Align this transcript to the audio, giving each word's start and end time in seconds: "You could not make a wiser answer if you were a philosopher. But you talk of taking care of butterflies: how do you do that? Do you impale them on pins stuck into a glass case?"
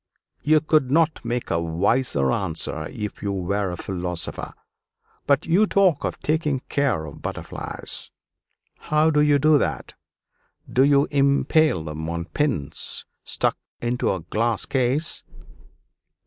"You 0.41 0.61
could 0.61 0.89
not 0.89 1.23
make 1.23 1.51
a 1.51 1.59
wiser 1.61 2.31
answer 2.31 2.87
if 2.89 3.21
you 3.21 3.31
were 3.31 3.69
a 3.69 3.77
philosopher. 3.77 4.55
But 5.27 5.45
you 5.45 5.67
talk 5.67 6.03
of 6.03 6.19
taking 6.23 6.61
care 6.69 7.05
of 7.05 7.21
butterflies: 7.21 8.09
how 8.79 9.11
do 9.11 9.19
you 9.21 9.37
do 9.37 9.59
that? 9.59 9.93
Do 10.67 10.83
you 10.83 11.05
impale 11.11 11.83
them 11.83 12.09
on 12.09 12.25
pins 12.25 13.05
stuck 13.23 13.59
into 13.79 14.11
a 14.11 14.21
glass 14.21 14.65
case?" 14.65 15.23